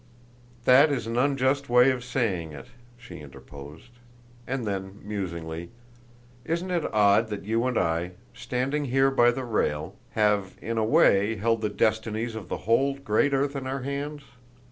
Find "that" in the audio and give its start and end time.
0.65-0.91, 7.27-7.45